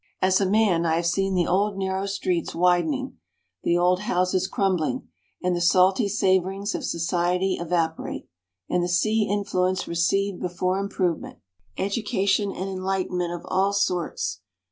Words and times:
As 0.19 0.41
a 0.41 0.49
man, 0.49 0.83
I 0.83 0.95
have 0.95 1.05
seen 1.05 1.35
the 1.35 1.45
old 1.45 1.77
narrow 1.77 2.07
streets 2.07 2.55
widening 2.55 3.19
the 3.61 3.77
old 3.77 3.99
houses 3.99 4.47
crumbling 4.47 5.07
and 5.43 5.55
the 5.55 5.61
salty 5.61 6.09
savouring 6.09 6.63
of 6.73 6.83
society 6.83 7.59
evaporate, 7.61 8.27
and 8.67 8.83
the 8.83 8.87
sea 8.89 9.27
influence 9.29 9.87
recede 9.87 10.39
before 10.39 10.79
improvement 10.79 11.37
education 11.77 12.51
and 12.51 12.67
enlightenment 12.67 13.31
of 13.31 13.45
all 13.45 13.73
sorts. 13.73 14.39